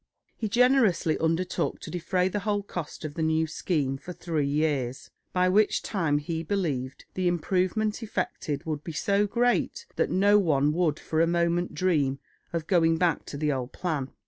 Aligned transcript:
He 0.35 0.49
generously 0.49 1.15
undertook 1.19 1.79
to 1.81 1.91
defray 1.91 2.27
the 2.27 2.39
whole 2.39 2.63
cost 2.63 3.05
of 3.05 3.13
the 3.13 3.21
new 3.21 3.45
scheme 3.45 3.99
for 3.99 4.13
three 4.13 4.47
years, 4.47 5.11
by 5.31 5.47
which 5.47 5.83
time 5.83 6.17
he 6.17 6.41
believed 6.41 7.05
the 7.13 7.27
improvement 7.27 8.01
effected 8.01 8.65
would 8.65 8.83
be 8.83 8.93
so 8.93 9.27
great 9.27 9.85
that 9.97 10.09
no 10.09 10.39
one 10.39 10.73
would 10.73 10.99
for 10.99 11.21
a 11.21 11.27
moment 11.27 11.75
dream 11.75 12.17
of 12.51 12.65
going 12.65 12.97
back 12.97 13.25
to 13.27 13.37
the 13.37 13.51
old 13.51 13.73
plan. 13.73 14.09